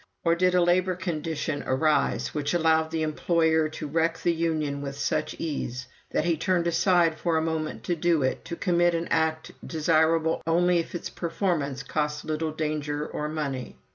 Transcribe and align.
Or 0.23 0.33
did 0.33 0.55
a 0.55 0.63
labor 0.63 0.95
condition 0.95 1.61
arise 1.63 2.33
which 2.33 2.55
allowed 2.55 2.89
the 2.89 3.03
employer 3.03 3.69
to 3.69 3.85
wreck 3.87 4.17
the 4.17 4.33
union 4.33 4.81
with 4.81 4.97
such 4.97 5.35
ease, 5.37 5.85
that 6.09 6.25
he 6.25 6.37
turned 6.37 6.65
aside 6.65 7.19
for 7.19 7.37
a 7.37 7.41
moment 7.43 7.83
to 7.83 7.95
do 7.95 8.23
it, 8.23 8.43
to 8.45 8.55
commit 8.55 8.95
an 8.95 9.07
act 9.09 9.51
desirable 9.63 10.41
only 10.47 10.79
if 10.79 10.95
its 10.95 11.11
performance 11.11 11.83
cost 11.83 12.25
little 12.25 12.51
danger 12.51 13.05
or 13.05 13.29
money? 13.29 13.77